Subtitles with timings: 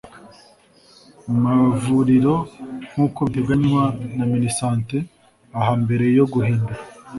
[1.41, 2.35] Mavuriro
[2.91, 3.83] nkuko biteganywa
[4.17, 4.97] na minisante
[5.59, 6.79] aha mbere yo guhindura